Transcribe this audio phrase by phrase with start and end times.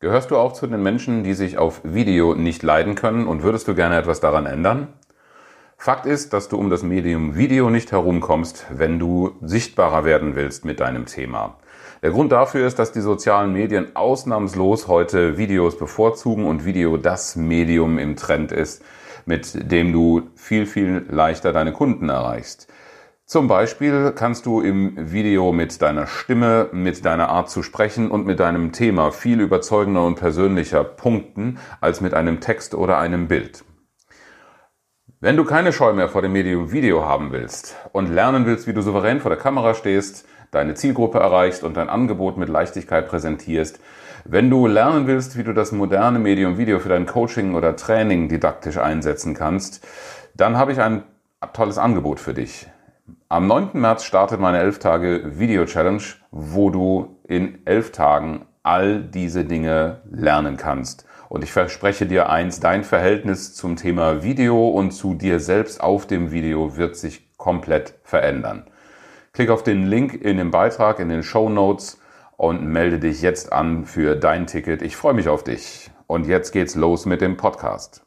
[0.00, 3.66] Gehörst du auch zu den Menschen, die sich auf Video nicht leiden können und würdest
[3.66, 4.92] du gerne etwas daran ändern?
[5.76, 10.64] Fakt ist, dass du um das Medium Video nicht herumkommst, wenn du sichtbarer werden willst
[10.64, 11.56] mit deinem Thema.
[12.00, 17.34] Der Grund dafür ist, dass die sozialen Medien ausnahmslos heute Videos bevorzugen und Video das
[17.34, 18.84] Medium im Trend ist,
[19.26, 22.68] mit dem du viel, viel leichter deine Kunden erreichst.
[23.30, 28.24] Zum Beispiel kannst du im Video mit deiner Stimme, mit deiner Art zu sprechen und
[28.24, 33.66] mit deinem Thema viel überzeugender und persönlicher punkten als mit einem Text oder einem Bild.
[35.20, 38.72] Wenn du keine Scheu mehr vor dem Medium Video haben willst und lernen willst, wie
[38.72, 43.78] du souverän vor der Kamera stehst, deine Zielgruppe erreichst und dein Angebot mit Leichtigkeit präsentierst,
[44.24, 48.30] wenn du lernen willst, wie du das moderne Medium Video für dein Coaching oder Training
[48.30, 49.86] didaktisch einsetzen kannst,
[50.34, 51.02] dann habe ich ein
[51.52, 52.68] tolles Angebot für dich.
[53.30, 53.72] Am 9.
[53.74, 60.00] März startet meine 11 Tage Video Challenge, wo du in 11 Tagen all diese Dinge
[60.10, 61.04] lernen kannst.
[61.28, 66.06] Und ich verspreche dir eins, dein Verhältnis zum Thema Video und zu dir selbst auf
[66.06, 68.64] dem Video wird sich komplett verändern.
[69.34, 72.00] Klick auf den Link in dem Beitrag, in den Show Notes
[72.38, 74.80] und melde dich jetzt an für dein Ticket.
[74.80, 75.90] Ich freue mich auf dich.
[76.06, 78.06] Und jetzt geht's los mit dem Podcast.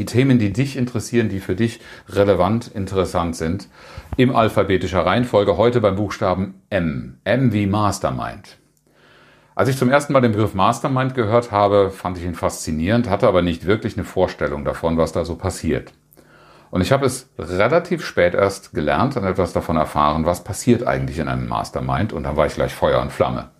[0.00, 3.68] die Themen, die dich interessieren, die für dich relevant, interessant sind,
[4.16, 7.18] im alphabetischer Reihenfolge, heute beim Buchstaben M.
[7.24, 8.56] M wie Mastermind.
[9.54, 13.28] Als ich zum ersten Mal den Begriff Mastermind gehört habe, fand ich ihn faszinierend, hatte
[13.28, 15.92] aber nicht wirklich eine Vorstellung davon, was da so passiert.
[16.70, 21.18] Und ich habe es relativ spät erst gelernt und etwas davon erfahren, was passiert eigentlich
[21.18, 23.50] in einem Mastermind und da war ich gleich Feuer und Flamme.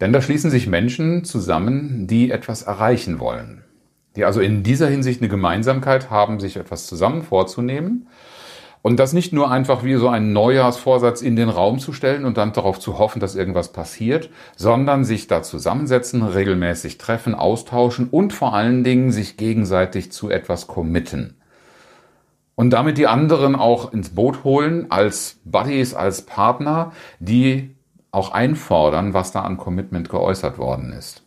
[0.00, 3.62] Denn da schließen sich Menschen zusammen, die etwas erreichen wollen
[4.16, 8.08] die also in dieser Hinsicht eine Gemeinsamkeit haben, sich etwas zusammen vorzunehmen.
[8.82, 12.38] Und das nicht nur einfach wie so ein Neujahrsvorsatz in den Raum zu stellen und
[12.38, 18.32] dann darauf zu hoffen, dass irgendwas passiert, sondern sich da zusammensetzen, regelmäßig treffen, austauschen und
[18.32, 21.36] vor allen Dingen sich gegenseitig zu etwas committen.
[22.54, 27.76] Und damit die anderen auch ins Boot holen als Buddies, als Partner, die
[28.10, 31.22] auch einfordern, was da an Commitment geäußert worden ist.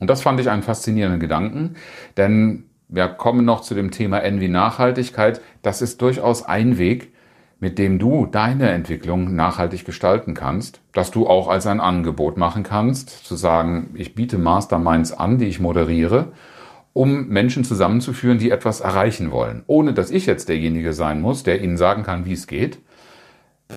[0.00, 1.76] Und das fand ich einen faszinierenden Gedanken,
[2.16, 5.40] denn wir kommen noch zu dem Thema Envy Nachhaltigkeit.
[5.62, 7.12] Das ist durchaus ein Weg,
[7.60, 12.62] mit dem du deine Entwicklung nachhaltig gestalten kannst, dass du auch als ein Angebot machen
[12.62, 16.32] kannst, zu sagen, ich biete Masterminds an, die ich moderiere,
[16.94, 21.62] um Menschen zusammenzuführen, die etwas erreichen wollen, ohne dass ich jetzt derjenige sein muss, der
[21.62, 22.78] ihnen sagen kann, wie es geht,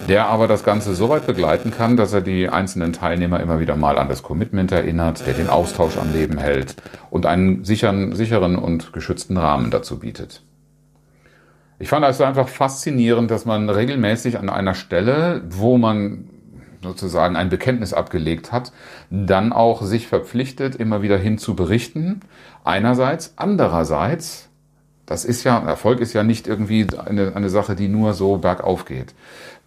[0.08, 3.76] der aber das Ganze so weit begleiten kann, dass er die einzelnen Teilnehmer immer wieder
[3.76, 6.76] mal an das Commitment erinnert, der den Austausch am Leben hält
[7.10, 10.42] und einen sicheren, sicheren und geschützten Rahmen dazu bietet.
[11.80, 16.30] Ich fand also einfach faszinierend, dass man regelmäßig an einer Stelle, wo man
[16.82, 18.72] sozusagen ein Bekenntnis abgelegt hat,
[19.10, 22.20] dann auch sich verpflichtet, immer wieder hin zu berichten.
[22.64, 24.50] Einerseits, andererseits
[25.06, 28.86] das ist ja, Erfolg ist ja nicht irgendwie eine, eine Sache, die nur so bergauf
[28.86, 29.14] geht.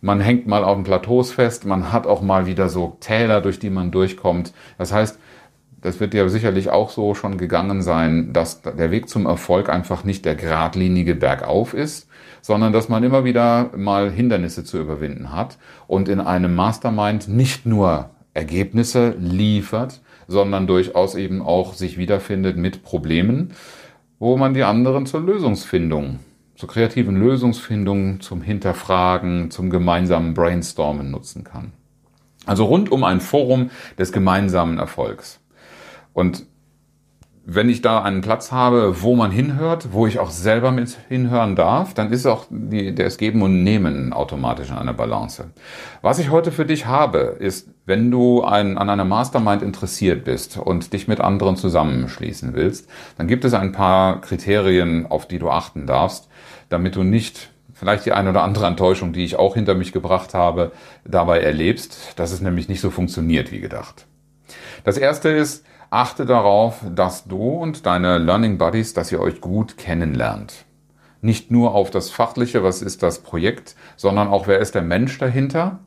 [0.00, 3.58] Man hängt mal auf den Plateaus fest, man hat auch mal wieder so Täler, durch
[3.58, 4.52] die man durchkommt.
[4.78, 5.18] Das heißt,
[5.82, 10.04] das wird ja sicherlich auch so schon gegangen sein, dass der Weg zum Erfolg einfach
[10.04, 12.08] nicht der geradlinige Bergauf ist,
[12.40, 17.66] sondern dass man immer wieder mal Hindernisse zu überwinden hat und in einem Mastermind nicht
[17.66, 23.52] nur Ergebnisse liefert, sondern durchaus eben auch sich wiederfindet mit Problemen
[24.18, 26.20] wo man die anderen zur Lösungsfindung,
[26.54, 31.72] zur kreativen Lösungsfindung, zum Hinterfragen, zum gemeinsamen Brainstormen nutzen kann.
[32.46, 35.40] Also rund um ein Forum des gemeinsamen Erfolgs.
[36.12, 36.46] Und
[37.48, 41.54] wenn ich da einen Platz habe, wo man hinhört, wo ich auch selber mit hinhören
[41.54, 45.52] darf, dann ist auch die, das Geben und Nehmen automatisch in einer Balance.
[46.02, 50.58] Was ich heute für dich habe, ist, wenn du ein, an einer Mastermind interessiert bist
[50.58, 55.48] und dich mit anderen zusammenschließen willst, dann gibt es ein paar Kriterien, auf die du
[55.48, 56.28] achten darfst,
[56.68, 60.34] damit du nicht vielleicht die eine oder andere Enttäuschung, die ich auch hinter mich gebracht
[60.34, 60.72] habe,
[61.04, 64.06] dabei erlebst, dass es nämlich nicht so funktioniert wie gedacht.
[64.82, 69.76] Das erste ist, Achte darauf, dass du und deine Learning Buddies, dass ihr euch gut
[69.76, 70.64] kennenlernt.
[71.20, 75.18] Nicht nur auf das Fachliche, was ist das Projekt, sondern auch wer ist der Mensch
[75.18, 75.78] dahinter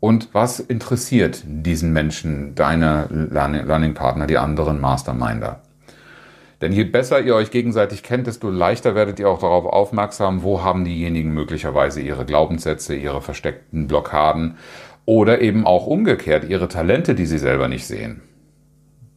[0.00, 5.60] und was interessiert diesen Menschen, deine Learning-Partner, die anderen Masterminder.
[6.60, 10.62] Denn je besser ihr euch gegenseitig kennt, desto leichter werdet ihr auch darauf aufmerksam, wo
[10.62, 14.56] haben diejenigen möglicherweise ihre Glaubenssätze, ihre versteckten Blockaden
[15.04, 18.22] oder eben auch umgekehrt ihre Talente, die sie selber nicht sehen.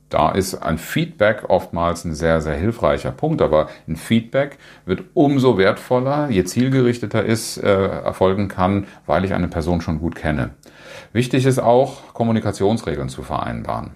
[0.10, 5.58] Da ist ein Feedback oftmals ein sehr, sehr hilfreicher Punkt, aber ein Feedback wird umso
[5.58, 10.52] wertvoller, je zielgerichteter es äh, erfolgen kann, weil ich eine Person schon gut kenne.
[11.12, 13.92] Wichtig ist auch, Kommunikationsregeln zu vereinbaren.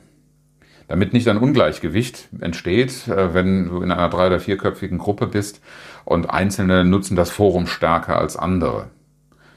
[0.90, 5.62] Damit nicht ein Ungleichgewicht entsteht, äh, wenn du in einer drei- oder vierköpfigen Gruppe bist
[6.04, 8.88] und Einzelne nutzen das Forum stärker als andere.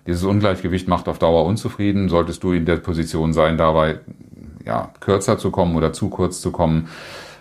[0.07, 2.09] Dieses Ungleichgewicht macht auf Dauer unzufrieden.
[2.09, 4.01] Solltest du in der Position sein, dabei
[4.65, 6.89] ja, kürzer zu kommen oder zu kurz zu kommen,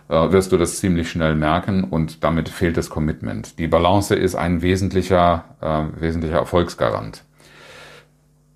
[0.09, 3.57] äh, wirst du das ziemlich schnell merken und damit fehlt das Commitment.
[3.59, 7.23] Die Balance ist ein wesentlicher, äh, wesentlicher Erfolgsgarant.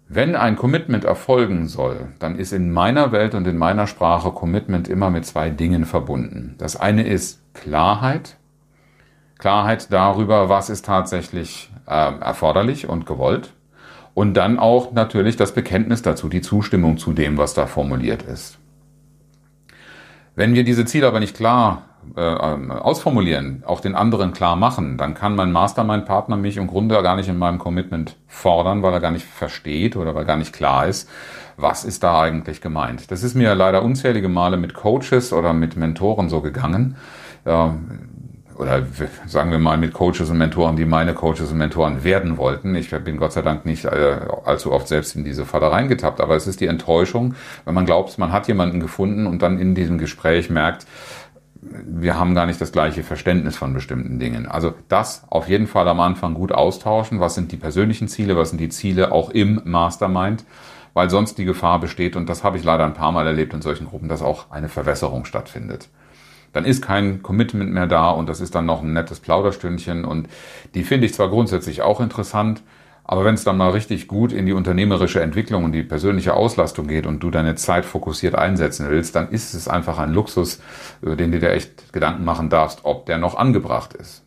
[0.09, 4.87] Wenn ein Commitment erfolgen soll, dann ist in meiner Welt und in meiner Sprache Commitment
[4.87, 6.55] immer mit zwei Dingen verbunden.
[6.59, 8.37] Das eine ist Klarheit.
[9.37, 13.53] Klarheit darüber, was ist tatsächlich äh, erforderlich und gewollt.
[14.17, 18.57] Und dann auch natürlich das Bekenntnis dazu, die Zustimmung zu dem, was da formuliert ist.
[20.33, 21.83] Wenn wir diese Ziele aber nicht klar
[22.15, 27.15] äh, ausformulieren, auch den anderen klar machen, dann kann mein Mastermind-Partner mich im Grunde gar
[27.15, 30.87] nicht in meinem Commitment fordern, weil er gar nicht versteht oder weil gar nicht klar
[30.87, 31.07] ist,
[31.55, 33.11] was ist da eigentlich gemeint.
[33.11, 36.95] Das ist mir leider unzählige Male mit Coaches oder mit Mentoren so gegangen.
[37.45, 38.09] Ähm,
[38.57, 38.83] oder
[39.27, 42.75] sagen wir mal mit Coaches und Mentoren, die meine Coaches und Mentoren werden wollten.
[42.75, 46.35] Ich bin Gott sei Dank nicht äh, allzu oft selbst in diese Falle reingetappt, aber
[46.35, 49.97] es ist die Enttäuschung, wenn man glaubt, man hat jemanden gefunden und dann in diesem
[49.97, 50.87] Gespräch merkt,
[51.61, 54.47] wir haben gar nicht das gleiche Verständnis von bestimmten Dingen.
[54.47, 57.19] Also das auf jeden Fall am Anfang gut austauschen.
[57.19, 58.37] Was sind die persönlichen Ziele?
[58.37, 60.45] Was sind die Ziele auch im Mastermind?
[60.93, 63.61] Weil sonst die Gefahr besteht, und das habe ich leider ein paar Mal erlebt in
[63.61, 65.89] solchen Gruppen, dass auch eine Verwässerung stattfindet
[66.57, 70.27] dann ist kein Commitment mehr da und das ist dann noch ein nettes Plauderstündchen und
[70.73, 72.63] die finde ich zwar grundsätzlich auch interessant,
[73.03, 76.87] aber wenn es dann mal richtig gut in die unternehmerische Entwicklung und die persönliche Auslastung
[76.87, 80.59] geht und du deine Zeit fokussiert einsetzen willst, dann ist es einfach ein Luxus,
[81.03, 84.26] über den du dir echt Gedanken machen darfst, ob der noch angebracht ist.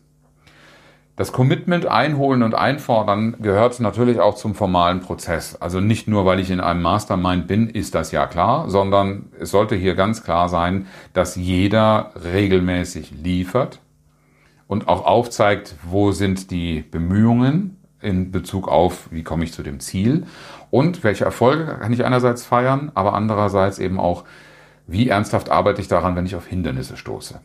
[1.21, 5.55] Das Commitment einholen und einfordern gehört natürlich auch zum formalen Prozess.
[5.55, 9.51] Also nicht nur, weil ich in einem Mastermind bin, ist das ja klar, sondern es
[9.51, 13.81] sollte hier ganz klar sein, dass jeder regelmäßig liefert
[14.65, 19.79] und auch aufzeigt, wo sind die Bemühungen in Bezug auf, wie komme ich zu dem
[19.79, 20.25] Ziel
[20.71, 24.23] und welche Erfolge kann ich einerseits feiern, aber andererseits eben auch,
[24.87, 27.41] wie ernsthaft arbeite ich daran, wenn ich auf Hindernisse stoße.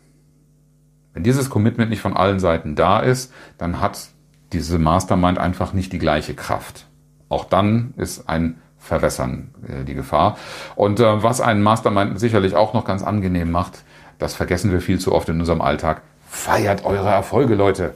[1.16, 4.08] Wenn dieses Commitment nicht von allen Seiten da ist, dann hat
[4.52, 6.88] diese Mastermind einfach nicht die gleiche Kraft.
[7.30, 10.36] Auch dann ist ein Verwässern äh, die Gefahr.
[10.74, 13.82] Und äh, was einen Mastermind sicherlich auch noch ganz angenehm macht,
[14.18, 16.02] das vergessen wir viel zu oft in unserem Alltag.
[16.28, 17.94] Feiert eure Erfolge, Leute.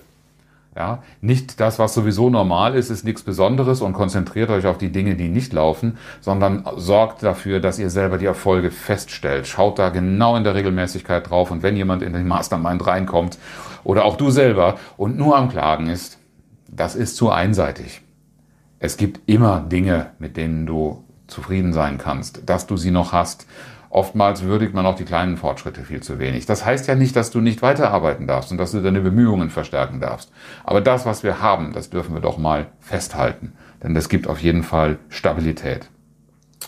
[0.77, 4.93] Ja, nicht das, was sowieso normal ist, ist nichts Besonderes und konzentriert euch auf die
[4.93, 9.49] Dinge, die nicht laufen, sondern sorgt dafür, dass ihr selber die Erfolge feststellt.
[9.49, 13.37] Schaut da genau in der Regelmäßigkeit drauf und wenn jemand in den Mastermind reinkommt
[13.83, 16.19] oder auch du selber und nur am Klagen ist,
[16.69, 18.03] das ist zu einseitig.
[18.79, 23.47] Es gibt immer Dinge, mit denen du zufrieden sein kannst, dass du sie noch hast
[23.91, 26.47] Oftmals würdigt man auch die kleinen Fortschritte viel zu wenig.
[26.47, 30.01] Das heißt ja nicht, dass du nicht weiterarbeiten darfst und dass du deine Bemühungen verstärken
[30.01, 30.31] darfst.
[30.63, 33.53] Aber das, was wir haben, das dürfen wir doch mal festhalten.
[33.83, 35.91] Denn das gibt auf jeden Fall Stabilität.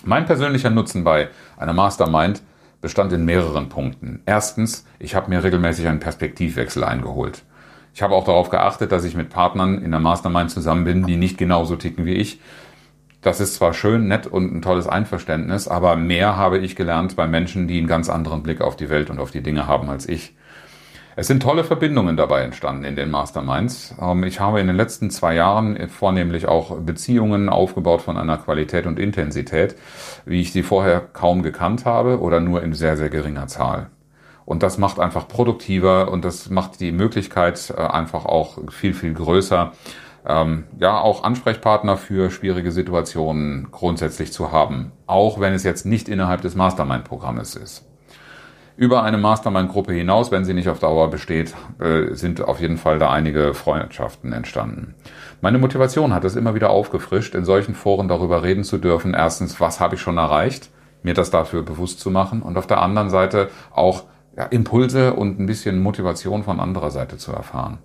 [0.05, 2.43] Mein persönlicher Nutzen bei einer Mastermind
[2.81, 4.21] bestand in mehreren Punkten.
[4.26, 7.45] Erstens, ich habe mir regelmäßig einen Perspektivwechsel eingeholt.
[7.95, 11.17] Ich habe auch darauf geachtet, dass ich mit Partnern in der Mastermind zusammen bin, die
[11.17, 12.41] nicht genauso ticken wie ich,
[13.23, 17.26] das ist zwar schön, nett und ein tolles Einverständnis, aber mehr habe ich gelernt bei
[17.26, 20.09] Menschen, die einen ganz anderen Blick auf die Welt und auf die Dinge haben als
[20.09, 20.35] ich.
[21.14, 23.95] Es sind tolle Verbindungen dabei entstanden in den Masterminds.
[24.00, 28.87] Ähm, ich habe in den letzten zwei Jahren vornehmlich auch Beziehungen aufgebaut von einer Qualität
[28.87, 29.76] und Intensität,
[30.25, 33.91] wie ich sie vorher kaum gekannt habe oder nur in sehr, sehr geringer Zahl.
[34.47, 39.12] Und das macht einfach produktiver und das macht die Möglichkeit äh, einfach auch viel, viel
[39.12, 39.73] größer,
[40.26, 46.09] ähm, ja auch Ansprechpartner für schwierige Situationen grundsätzlich zu haben, auch wenn es jetzt nicht
[46.09, 47.87] innerhalb des Mastermind-Programmes ist.
[48.76, 52.99] Über eine Mastermind-Gruppe hinaus, wenn sie nicht auf Dauer besteht, äh, sind auf jeden Fall
[52.99, 54.95] da einige Freundschaften entstanden.
[55.43, 59.12] Meine Motivation hat es immer wieder aufgefrischt, in solchen Foren darüber reden zu dürfen.
[59.12, 60.71] Erstens, was habe ich schon erreicht,
[61.02, 64.05] mir das dafür bewusst zu machen und auf der anderen Seite auch
[64.37, 67.79] ja, Impulse und ein bisschen Motivation von anderer Seite zu erfahren.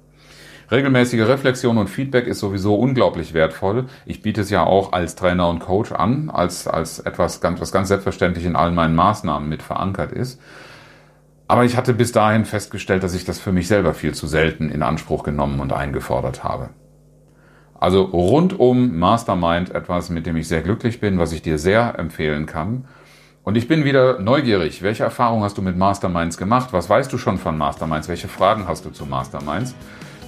[0.70, 3.86] Regelmäßige Reflexion und Feedback ist sowieso unglaublich wertvoll.
[4.06, 7.72] Ich biete es ja auch als Trainer und Coach an, als, als etwas, ganz, was
[7.72, 10.42] ganz selbstverständlich in allen meinen Maßnahmen mit verankert ist.
[11.48, 14.70] Aber ich hatte bis dahin festgestellt, dass ich das für mich selber viel zu selten
[14.70, 16.70] in Anspruch genommen und eingefordert habe.
[17.80, 22.46] Also rundum Mastermind etwas, mit dem ich sehr glücklich bin, was ich dir sehr empfehlen
[22.46, 22.86] kann.
[23.44, 24.82] Und ich bin wieder neugierig.
[24.82, 26.74] Welche Erfahrungen hast du mit Masterminds gemacht?
[26.74, 28.10] Was weißt du schon von Masterminds?
[28.10, 29.74] Welche Fragen hast du zu Masterminds?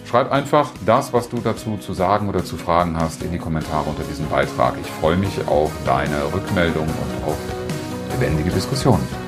[0.10, 3.88] Schreib einfach das, was du dazu zu sagen oder zu fragen hast, in die Kommentare
[3.88, 4.74] unter diesem Beitrag.
[4.82, 7.38] Ich freue mich auf deine Rückmeldung und auf
[8.14, 9.19] lebendige Diskussionen.